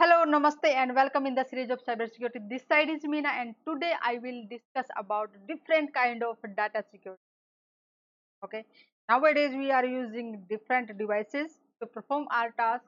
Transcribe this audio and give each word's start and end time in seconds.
Hello, 0.00 0.24
Namaste 0.24 0.68
and 0.74 0.94
welcome 0.94 1.26
in 1.26 1.34
the 1.34 1.44
series 1.44 1.70
of 1.70 1.84
cybersecurity. 1.84 2.48
This 2.48 2.62
side 2.66 2.88
is 2.88 3.02
Meena 3.04 3.28
and 3.28 3.54
today 3.68 3.92
I 4.02 4.18
will 4.18 4.42
discuss 4.48 4.86
about 4.96 5.30
different 5.48 5.92
kind 5.94 6.22
of 6.22 6.36
data 6.56 6.82
security. 6.90 7.20
Okay, 8.44 8.64
nowadays 9.08 9.52
we 9.54 9.70
are 9.70 9.84
using 9.84 10.44
different 10.48 10.96
devices 10.98 11.58
to 11.80 11.86
perform 11.86 12.26
our 12.30 12.50
task 12.52 12.84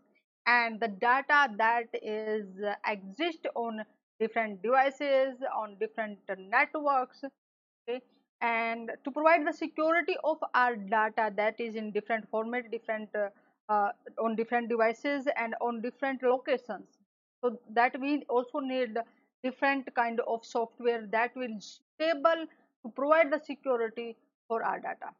and 0.46 0.80
the 0.80 0.88
data 0.88 1.50
that 1.56 1.86
is 2.02 2.46
uh, 2.62 2.74
exist 2.86 3.46
on 3.54 3.84
different 4.20 4.62
devices 4.62 5.36
on 5.56 5.76
different 5.78 6.18
networks 6.38 7.22
okay 7.24 8.00
and 8.40 8.90
to 9.04 9.10
provide 9.10 9.46
the 9.46 9.52
security 9.52 10.16
of 10.24 10.38
our 10.54 10.76
data 10.76 11.32
that 11.36 11.60
is 11.60 11.74
in 11.76 11.90
different 11.92 12.28
format 12.30 12.70
different 12.70 13.08
uh, 13.14 13.28
uh, 13.68 13.90
on 14.18 14.36
different 14.36 14.68
devices 14.68 15.28
and 15.36 15.54
on 15.60 15.80
different 15.82 16.22
locations 16.22 16.97
so 17.42 17.58
that 17.74 17.98
we 18.00 18.24
also 18.28 18.60
need 18.60 18.98
different 19.42 19.94
kind 19.94 20.20
of 20.20 20.44
software 20.44 21.06
that 21.10 21.34
will 21.36 21.58
stable 21.60 22.46
to 22.84 22.90
provide 22.94 23.32
the 23.32 23.40
security 23.44 24.16
for 24.48 24.62
our 24.62 24.80
data. 24.80 25.10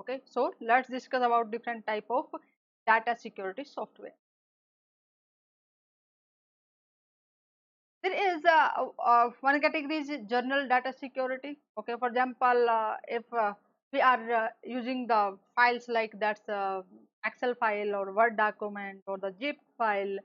Okay 0.00 0.20
so 0.24 0.52
let's 0.60 0.88
discuss 0.88 1.22
about 1.22 1.50
different 1.50 1.86
type 1.86 2.06
of 2.10 2.26
data 2.86 3.16
security 3.18 3.64
software. 3.64 4.14
There 8.02 8.36
is 8.36 8.44
uh, 8.44 9.30
one 9.40 9.60
category 9.60 9.96
is 9.96 10.10
journal 10.30 10.68
data 10.68 10.92
security. 10.98 11.58
Okay 11.78 11.94
for 11.98 12.08
example 12.08 12.68
uh, 12.70 12.94
if 13.08 13.24
uh, 13.32 13.54
we 13.92 14.00
are 14.00 14.32
uh, 14.32 14.48
using 14.64 15.06
the 15.06 15.36
files 15.54 15.88
like 15.88 16.18
that's 16.20 16.48
a 16.48 16.84
excel 17.24 17.54
file 17.54 17.94
or 17.96 18.12
word 18.12 18.36
document 18.36 19.00
or 19.06 19.18
the 19.18 19.34
zip 19.40 19.56
file 19.76 20.16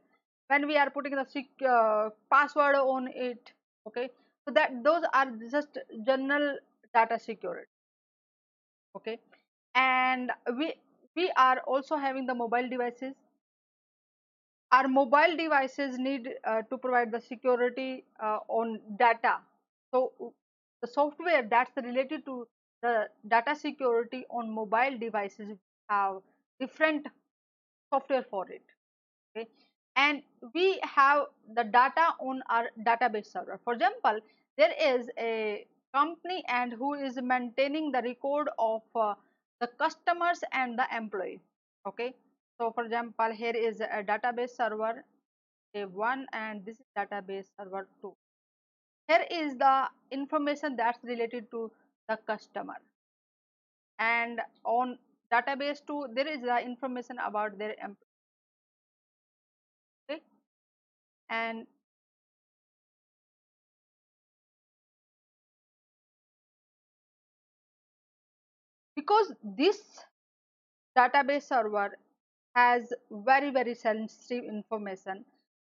when 0.51 0.67
we 0.67 0.77
are 0.77 0.89
putting 0.89 1.15
the 1.15 1.67
uh, 1.69 2.09
password 2.29 2.75
on 2.75 3.07
it 3.15 3.51
okay? 3.87 4.09
So 4.45 4.53
that 4.53 4.84
those 4.84 5.03
are 5.13 5.27
just 5.49 5.77
general 6.05 6.57
data 6.93 7.20
security 7.20 7.70
okay? 8.95 9.20
And 9.76 10.31
we 10.57 10.73
we 11.15 11.31
are 11.37 11.59
also 11.59 11.95
having 11.95 12.26
the 12.26 12.35
mobile 12.35 12.70
devices. 12.70 13.13
Our 14.71 14.87
mobile 14.87 15.35
devices 15.37 15.98
need 15.98 16.29
uh, 16.45 16.61
to 16.70 16.77
provide 16.77 17.11
the 17.11 17.20
security 17.21 18.05
uh, 18.23 18.39
on 18.48 18.79
data. 18.98 19.37
So 19.93 20.33
the 20.81 20.87
software 20.87 21.43
that's 21.49 21.71
related 21.77 22.26
to 22.26 22.48
the 22.81 23.07
data 23.27 23.55
security 23.55 24.26
on 24.29 24.49
mobile 24.49 24.98
devices 24.99 25.57
have 25.89 26.21
different 26.59 27.07
software 27.93 28.23
for 28.29 28.49
it 28.49 28.63
okay 29.35 29.48
and 29.95 30.21
we 30.53 30.79
have 30.84 31.25
the 31.55 31.63
data 31.63 32.13
on 32.20 32.41
our 32.49 32.70
database 32.87 33.31
server. 33.31 33.59
For 33.63 33.73
example 33.73 34.20
there 34.57 34.73
is 34.79 35.09
a 35.17 35.65
company 35.93 36.43
and 36.48 36.73
who 36.73 36.93
is 36.93 37.20
maintaining 37.21 37.91
the 37.91 38.01
record 38.01 38.49
of 38.57 38.81
uh, 38.95 39.13
the 39.59 39.67
customers 39.67 40.39
and 40.53 40.77
the 40.77 40.85
employee. 40.95 41.39
Okay? 41.87 42.13
So 42.59 42.71
for 42.71 42.85
example 42.85 43.31
here 43.31 43.55
is 43.55 43.81
a 43.81 44.03
database 44.03 44.55
server 44.55 45.03
a1 45.75 46.26
and 46.33 46.65
this 46.65 46.76
is 46.79 46.85
database 46.98 47.45
server 47.57 47.87
2 48.01 48.13
here 49.11 49.26
is 49.29 49.57
the 49.57 49.87
information 50.11 50.76
that's 50.76 51.03
related 51.03 51.49
to 51.51 51.70
the 52.07 52.17
customer. 52.27 52.77
And 53.99 54.39
on 54.63 54.98
database 55.33 55.81
2 55.85 56.07
there 56.13 56.27
is 56.27 56.41
the 56.41 56.59
information 56.63 57.17
about 57.26 57.57
their 57.57 57.71
employee 57.71 58.10
and 61.32 61.68
because 68.95 69.33
this 69.44 69.79
database 70.97 71.44
server 71.44 71.97
has 72.55 72.94
very 73.11 73.50
very 73.51 73.73
sensitive 73.75 74.44
information 74.44 75.25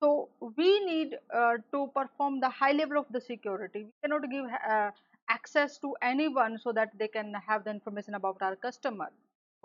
so 0.02 0.30
we 0.58 0.80
need 0.86 1.16
uh, 1.34 1.58
to 1.72 1.88
perform 1.96 2.40
the 2.40 2.50
high 2.50 2.72
level 2.72 3.00
of 3.00 3.08
the 3.12 3.20
security. 3.20 3.86
We 3.86 3.92
cannot 4.04 4.30
give 4.30 4.46
uh, 4.46 4.92
access 5.28 5.80
to 5.80 5.96
anyone 6.04 6.60
so 6.60 6.72
that 6.74 6.92
they 7.00 7.08
can 7.08 7.34
have 7.48 7.64
the 7.64 7.72
information 7.72 8.14
about 8.14 8.38
our 8.42 8.56
customer 8.56 9.10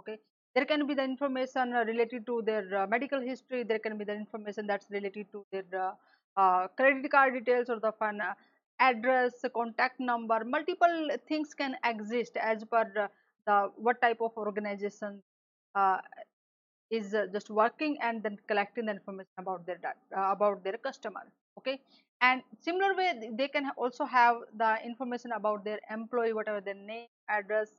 okay 0.00 0.18
there 0.54 0.64
can 0.64 0.86
be 0.86 0.94
the 0.94 1.02
information 1.02 1.72
uh, 1.72 1.84
related 1.84 2.26
to 2.26 2.42
their 2.42 2.82
uh, 2.82 2.86
medical 2.86 3.20
history. 3.20 3.62
There 3.62 3.78
can 3.78 3.96
be 3.96 4.04
the 4.04 4.14
information 4.14 4.66
that's 4.66 4.86
related 4.90 5.26
to 5.32 5.44
their 5.50 5.94
uh, 6.36 6.68
credit 6.76 7.10
card 7.10 7.34
details 7.34 7.70
or 7.70 7.80
the 7.80 7.92
fun 7.92 8.20
address 8.78 9.32
contact 9.54 10.00
number. 10.00 10.44
Multiple 10.44 11.08
things 11.28 11.54
can 11.54 11.76
exist 11.84 12.36
as 12.36 12.64
per 12.64 12.84
the 12.94 13.08
what 13.76 14.00
type 14.00 14.20
of 14.20 14.32
organization 14.36 15.22
uh, 15.74 15.98
is 16.90 17.14
uh, 17.14 17.26
just 17.32 17.50
working 17.50 17.96
and 18.02 18.22
then 18.22 18.36
collecting 18.46 18.86
the 18.86 18.92
information 18.92 19.32
about 19.38 19.66
their 19.66 19.80
uh, 20.16 20.32
about 20.32 20.62
their 20.62 20.76
customer. 20.76 21.22
Okay? 21.58 21.80
And 22.20 22.42
similar 22.60 22.94
way 22.94 23.30
they 23.36 23.48
can 23.48 23.70
also 23.76 24.04
have 24.04 24.36
the 24.56 24.76
information 24.84 25.32
about 25.32 25.64
their 25.64 25.80
employee 25.90 26.32
whatever 26.32 26.60
their 26.60 26.74
name 26.74 27.08
address 27.28 27.70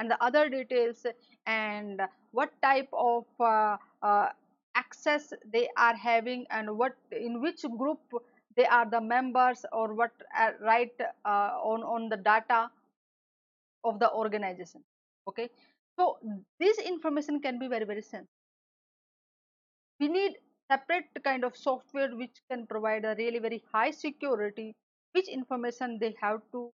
and 0.00 0.10
the 0.10 0.16
other 0.24 0.48
details 0.48 1.06
and 1.46 2.00
what 2.32 2.50
type 2.62 2.88
of 2.92 3.24
uh, 3.38 3.76
uh, 4.02 4.28
access 4.74 5.32
they 5.52 5.68
are 5.76 5.94
having 5.94 6.46
and 6.50 6.76
what 6.76 6.96
in 7.12 7.40
which 7.40 7.62
group 7.78 8.00
they 8.56 8.66
are 8.66 8.88
the 8.90 9.00
members 9.00 9.64
or 9.72 9.94
what 9.94 10.10
uh, 10.36 10.50
right 10.60 11.06
on 11.24 11.84
on 11.84 12.08
the 12.08 12.16
data 12.16 12.68
of 13.84 14.00
the 14.00 14.10
organization. 14.12 14.82
Okay? 15.28 15.48
So 15.98 16.18
this 16.58 16.78
information 16.78 17.40
can 17.40 17.58
be 17.58 17.68
very 17.68 17.84
very 17.84 18.02
sensitive 18.02 18.40
we 20.00 20.08
need 20.08 20.32
separate 20.70 21.04
kind 21.22 21.44
of 21.44 21.56
software 21.56 22.16
which 22.16 22.36
can 22.50 22.66
provide 22.66 23.04
a 23.04 23.14
really 23.18 23.38
very 23.38 23.62
high 23.72 23.90
security 23.90 24.74
which 25.12 25.28
information 25.28 25.98
they 26.00 26.14
have 26.20 26.40
to 26.52 26.70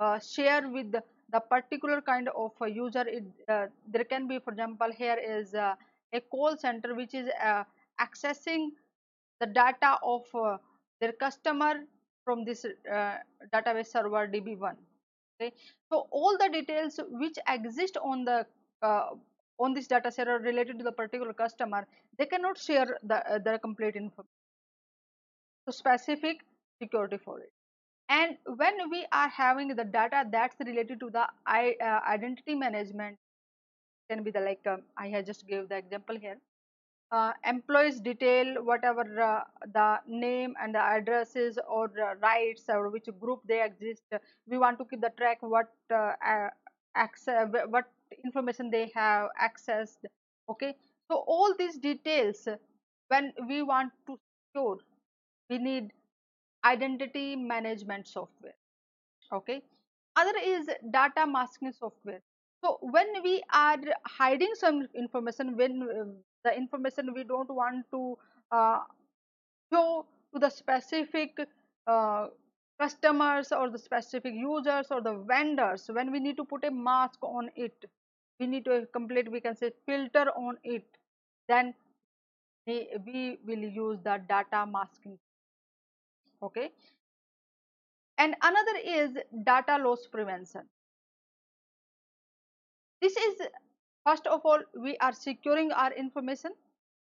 uh, 0.00 0.18
share 0.18 0.68
with 0.68 0.92
the, 0.92 1.02
the, 1.32 1.40
particular 1.40 2.00
kind 2.00 2.28
of 2.28 2.52
user 2.68 3.04
it, 3.06 3.24
uh, 3.48 3.66
there 3.88 4.04
can 4.04 4.26
be 4.28 4.38
for 4.38 4.52
example 4.52 4.90
here 4.96 5.18
is 5.18 5.54
uh, 5.54 5.74
a 6.12 6.20
call 6.20 6.56
center 6.56 6.94
which 6.94 7.14
is 7.14 7.28
uh, 7.44 7.64
accessing 8.00 8.68
the 9.40 9.46
data 9.46 9.98
of 10.02 10.22
uh, 10.34 10.56
their 11.00 11.12
customer 11.12 11.84
from 12.24 12.44
this 12.44 12.64
uh, 12.64 13.16
database 13.52 13.88
server 13.88 14.26
db1 14.26 14.74
okay? 15.40 15.52
So 15.90 16.06
all 16.10 16.36
the 16.38 16.48
details 16.48 17.00
which 17.10 17.38
exist 17.48 17.96
on 18.02 18.24
the 18.24 18.46
on 19.58 19.72
this 19.72 19.86
data 19.86 20.12
are 20.26 20.38
related 20.38 20.78
to 20.78 20.84
the 20.84 20.92
particular 20.92 21.32
customer 21.32 21.86
they 22.18 22.26
cannot 22.26 22.58
share 22.58 22.98
the, 23.02 23.16
uh, 23.16 23.38
the 23.38 23.58
complete 23.58 23.96
information. 23.96 24.30
So 25.66 25.72
specific 25.72 26.40
security 26.80 27.18
for 27.18 27.40
it 27.40 27.52
and 28.08 28.36
when 28.56 28.90
we 28.90 29.06
are 29.12 29.28
having 29.28 29.68
the 29.68 29.84
data 29.84 30.24
that's 30.30 30.56
related 30.64 31.00
to 31.00 31.10
the 31.10 31.26
uh, 31.46 32.00
identity 32.08 32.54
management 32.54 33.16
can 34.10 34.22
be 34.22 34.30
the 34.30 34.40
like 34.40 34.60
um, 34.66 34.82
i 34.96 35.08
have 35.08 35.26
just 35.26 35.46
gave 35.46 35.68
the 35.68 35.76
example 35.76 36.18
here. 36.18 36.36
Uh, 37.12 37.32
employees 37.46 38.00
detail 38.00 38.64
whatever 38.64 39.04
uh, 39.22 39.42
the 39.74 40.00
name 40.08 40.54
and 40.60 40.74
the 40.74 40.78
addresses 40.80 41.58
or 41.68 41.90
uh, 42.00 42.14
rights 42.16 42.64
or 42.68 42.88
which 42.90 43.08
group 43.20 43.40
they 43.46 43.62
exist 43.62 44.02
we 44.48 44.58
want 44.58 44.76
to 44.78 44.84
keep 44.84 45.00
the 45.00 45.12
track 45.16 45.38
what 45.40 45.70
uh, 45.94 46.12
access 46.96 47.48
what 47.68 47.84
information 48.24 48.70
they 48.70 48.90
have 48.94 49.28
accessed 49.40 50.04
okay? 50.48 50.74
So 51.08 51.24
all 51.28 51.54
these 51.56 51.78
details 51.78 52.48
when 53.08 53.32
we 53.48 53.62
want 53.62 53.92
to 54.08 54.18
store 54.50 54.78
we 55.48 55.58
need 55.58 55.92
identity 56.72 57.36
management 57.36 58.06
software 58.08 58.58
okay? 59.32 59.62
Other 60.16 60.32
is 60.42 60.68
data 60.90 61.26
masking 61.26 61.72
software. 61.72 62.20
So 62.64 62.78
when 62.80 63.06
we 63.22 63.42
are 63.52 63.76
hiding 64.06 64.52
some 64.54 64.88
information 64.94 65.56
when 65.56 65.82
uh, 65.82 66.04
the 66.44 66.56
information 66.56 67.12
we 67.14 67.24
don't 67.24 67.50
want 67.50 67.84
to 67.92 68.16
uh, 68.50 68.80
show 69.72 70.06
to 70.32 70.40
the 70.40 70.48
specific 70.48 71.38
uh, 71.86 72.28
customers 72.80 73.52
or 73.52 73.70
the 73.70 73.78
specific 73.78 74.34
users 74.34 74.86
or 74.90 75.00
the 75.00 75.14
vendors 75.28 75.88
when 75.92 76.12
we 76.12 76.20
need 76.20 76.36
to 76.36 76.44
put 76.44 76.64
a 76.64 76.70
mask 76.70 77.18
on 77.22 77.50
it 77.56 77.84
we 78.40 78.46
need 78.46 78.64
to 78.64 78.86
complete 78.92 79.30
we 79.30 79.40
can 79.40 79.56
say 79.56 79.70
filter 79.86 80.26
on 80.36 80.56
it 80.62 80.84
then 81.48 81.72
we, 82.66 82.88
we 83.06 83.38
will 83.46 83.64
use 83.64 83.98
the 84.04 84.20
data 84.28 84.66
masking 84.70 85.18
okay? 86.42 86.70
And 88.18 88.34
another 88.42 88.76
is 88.84 89.10
data 89.44 89.76
loss 89.78 90.06
prevention. 90.06 90.62
This 93.02 93.16
is 93.16 93.34
first 94.06 94.26
of 94.26 94.40
all 94.44 94.60
we 94.74 94.96
are 94.98 95.12
securing 95.12 95.70
our 95.72 95.92
information 95.92 96.52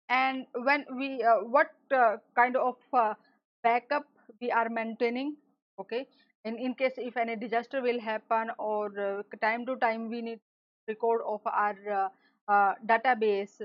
and 0.10 0.46
when 0.64 0.86
we 0.98 1.24
uh, 1.24 1.48
what 1.48 1.72
uh, 1.96 2.18
kind 2.36 2.58
of 2.58 2.76
uh, 2.94 3.14
backup 3.64 4.06
we 4.42 4.52
are 4.52 4.70
maintaining 4.70 5.38
okay? 5.80 6.08
In 6.44 6.58
in 6.58 6.76
case 6.76 6.94
if 6.98 7.16
any 7.18 7.36
disaster 7.36 7.82
will 7.82 8.00
happen 8.00 8.52
or 8.60 8.92
uh, 9.00 9.24
time 9.42 9.66
to 9.66 9.76
time 9.78 10.10
we 10.10 10.22
need 10.22 10.40
record 10.88 11.22
of 11.26 11.42
our 11.46 11.76
uh, 11.92 12.10
uh, 12.52 12.74
database 12.86 13.62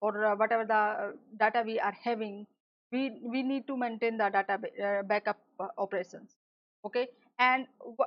or 0.00 0.36
whatever 0.36 0.64
the 0.64 1.14
data 1.38 1.62
we 1.64 1.78
are 1.80 1.96
having 2.04 2.46
we 2.92 3.20
we 3.22 3.42
need 3.42 3.66
to 3.66 3.76
maintain 3.76 4.16
the 4.16 4.28
data 4.28 4.58
uh, 4.58 5.02
backup 5.02 5.38
uh, 5.60 5.68
operations 5.78 6.36
okay? 6.84 7.08
And 7.38 7.66
wh 7.80 8.02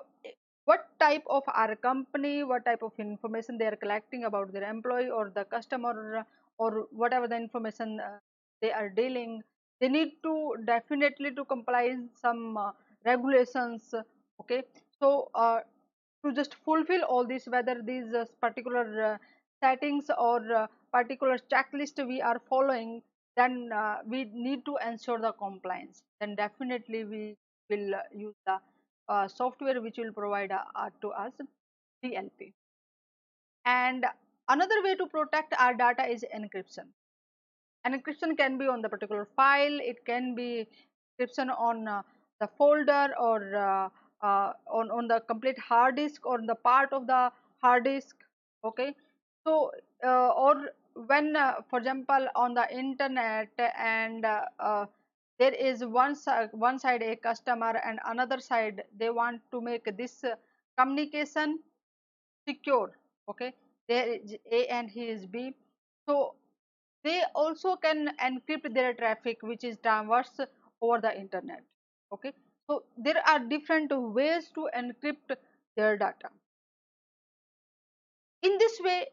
what 0.65 0.87
type 0.99 1.23
of 1.27 1.43
our 1.47 1.75
company 1.75 2.43
what 2.43 2.65
type 2.65 2.83
of 2.83 2.93
information 2.99 3.57
they 3.57 3.65
are 3.65 3.75
collecting 3.75 4.25
about 4.25 4.53
their 4.53 4.69
employee 4.69 5.09
or 5.09 5.31
the 5.35 5.43
customer 5.45 6.25
or 6.57 6.87
whatever 6.91 7.27
the 7.27 7.35
information 7.35 7.99
uh, 7.99 8.19
they 8.61 8.71
are 8.71 8.89
dealing 8.89 9.41
they 9.79 9.89
need 9.89 10.11
to 10.23 10.55
definitely 10.65 11.31
to 11.33 11.43
comply 11.45 11.97
some 12.21 12.57
uh, 12.57 12.71
regulations 13.05 13.93
okay? 14.39 14.63
So 14.99 15.29
uh, 15.33 15.61
to 16.23 16.33
just 16.33 16.55
fulfill 16.65 17.03
all 17.03 17.25
this 17.25 17.47
whether 17.47 17.81
these 17.81 18.13
uh, 18.13 18.25
particular 18.39 18.85
uh, 19.13 19.17
settings 19.63 20.09
or 20.17 20.39
uh, 20.53 20.67
particular 20.93 21.37
checklist 21.51 22.05
we 22.07 22.21
are 22.21 22.39
following 22.49 23.01
then 23.37 23.69
uh, 23.73 23.97
we 24.05 24.29
need 24.33 24.65
to 24.65 24.77
ensure 24.85 25.19
the 25.19 25.31
compliance. 25.33 26.03
Then 26.19 26.35
definitely 26.35 27.05
we 27.05 27.37
will 27.69 27.95
uh, 27.95 27.99
use 28.13 28.35
the 28.45 28.57
uh, 29.09 29.27
software 29.27 29.81
which 29.81 29.97
will 29.97 30.11
provide 30.13 30.51
uh, 30.51 30.89
to 31.01 31.09
us 31.09 31.31
DLP 32.03 32.53
and 33.65 34.05
another 34.49 34.81
way 34.83 34.95
to 34.95 35.05
protect 35.05 35.53
our 35.59 35.73
data 35.73 36.07
is 36.07 36.25
encryption. 36.35 36.85
Encryption 37.85 38.37
can 38.37 38.57
be 38.57 38.67
on 38.67 38.81
the 38.81 38.89
particular 38.89 39.27
file 39.35 39.79
it 39.81 40.05
can 40.05 40.35
be 40.35 40.67
encryption 41.19 41.49
on 41.57 41.87
uh, 41.87 42.01
the 42.39 42.47
folder 42.57 43.09
or 43.19 43.55
uh, 43.55 43.89
on 44.67 44.91
on 44.91 45.07
the 45.07 45.21
complete 45.27 45.57
hard 45.57 45.95
disk 45.95 46.25
or 46.25 46.39
the 46.45 46.55
part 46.55 46.93
of 46.93 47.07
the 47.07 47.31
hard 47.61 47.83
disk 47.83 48.15
okay? 48.63 48.95
So 49.45 49.71
or 50.03 50.69
when 50.95 51.35
uh, 51.35 51.55
for 51.69 51.79
example 51.79 52.27
on 52.35 52.53
the 52.53 52.65
internet 52.73 53.49
and 53.77 54.25
uh, 54.25 54.41
uh, 54.59 54.85
there 55.39 55.53
is 55.53 55.83
one 55.83 56.15
one 56.51 56.77
side 56.79 57.01
a 57.01 57.15
customer 57.15 57.79
and 57.85 57.99
another 58.05 58.39
side 58.39 58.83
they 58.97 59.09
want 59.09 59.41
to 59.51 59.61
make 59.61 59.85
this 59.97 60.23
communication 60.77 61.59
secure 62.47 62.91
okay? 63.29 63.53
There 63.87 64.07
is 64.07 64.35
a 64.51 64.67
and 64.67 64.89
he 64.89 65.05
is 65.05 65.25
b. 65.25 65.53
So 66.07 66.35
they 67.03 67.23
also 67.33 67.75
can 67.75 68.11
encrypt 68.23 68.73
their 68.73 68.93
traffic 68.93 69.41
which 69.41 69.63
is 69.63 69.77
traverse 69.81 70.39
over 70.81 71.01
the 71.01 71.17
internet 71.17 71.63
okay? 72.13 72.33
So 72.67 72.83
there 72.97 73.21
are 73.27 73.39
different 73.39 73.91
ways 73.91 74.51
to 74.55 74.69
encrypt 74.77 75.35
their 75.75 75.97
data. 75.97 76.29
In 78.43 78.57
this 78.57 78.79
way 78.83 79.07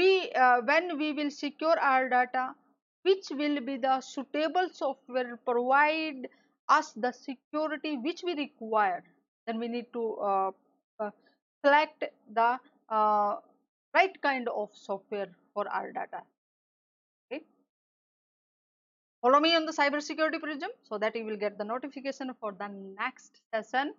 we 0.00 0.08
uh, 0.44 0.60
when 0.70 0.96
we 1.02 1.12
will 1.12 1.30
secure 1.30 1.78
our 1.90 2.08
data 2.08 2.46
which 3.02 3.28
will 3.42 3.60
be 3.68 3.76
the 3.76 4.00
suitable 4.00 4.68
software 4.72 5.38
provide 5.50 6.28
us 6.78 6.92
the 7.04 7.12
security 7.12 7.96
which 8.08 8.22
we 8.30 8.34
require 8.34 9.02
then 9.46 9.58
we 9.58 9.68
need 9.68 9.86
to 9.92 10.04
uh, 10.30 10.50
uh, 11.00 11.10
select 11.64 12.04
the 12.34 12.58
uh, 12.90 13.36
right 13.94 14.20
kind 14.22 14.48
of 14.48 14.68
software 14.72 15.28
for 15.54 15.68
our 15.68 15.92
data. 15.92 16.20
Okay? 17.32 17.42
Follow 19.22 19.40
me 19.40 19.54
on 19.56 19.64
the 19.64 19.72
cybersecurity 19.72 20.40
prism 20.40 20.70
so 20.82 20.98
that 20.98 21.16
you 21.16 21.24
will 21.24 21.36
get 21.36 21.58
the 21.58 21.64
notification 21.64 22.30
for 22.40 22.52
the 22.52 22.68
next 22.98 23.40
session. 23.54 23.94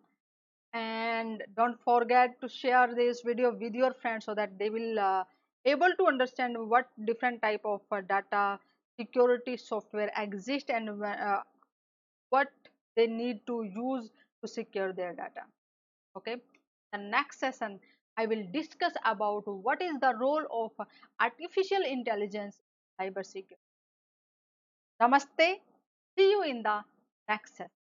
And 0.73 1.43
don't 1.57 1.79
forget 1.83 2.39
to 2.41 2.47
share 2.47 2.93
this 2.95 3.21
video 3.25 3.51
with 3.59 3.73
your 3.73 3.93
friends 3.93 4.25
so 4.25 4.35
that 4.35 4.59
they 4.59 4.69
will 4.69 4.99
uh, 4.99 5.23
able 5.65 5.93
to 5.97 6.07
understand 6.07 6.57
what 6.57 6.87
different 7.05 7.41
type 7.41 7.61
of 7.65 7.81
uh, 7.91 8.01
data 8.01 8.59
security 8.99 9.57
software 9.57 10.11
exist 10.17 10.69
and 10.69 10.89
uh, 11.03 11.41
what 12.29 12.47
they 12.95 13.07
need 13.07 13.45
to 13.47 13.63
use 13.63 14.09
to 14.41 14.47
secure 14.47 14.93
their 14.93 15.13
data. 15.13 15.43
Okay? 16.17 16.37
The 16.93 16.99
next 16.99 17.39
session 17.39 17.79
i 18.19 18.25
will 18.25 18.43
discuss 18.53 18.93
about 19.05 19.47
what 19.47 19.81
is 19.81 19.93
the 20.01 20.13
role 20.21 20.45
of 20.51 20.87
artificial 21.25 21.83
intelligence 21.89 22.57
in 22.59 23.05
cyber 23.05 23.25
security 23.25 23.63
namaste. 25.01 25.47
See 26.17 26.29
you 26.31 26.43
in 26.43 26.63
the 26.63 26.83
next 27.29 27.55
session 27.55 27.78